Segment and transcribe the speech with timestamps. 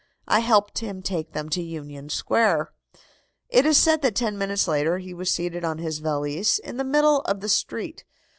[0.27, 2.71] I helped him take them to Union Square."
[3.49, 6.77] It is said that ten minutes later he was seen seated on his valise in
[6.77, 8.03] the middle of the street.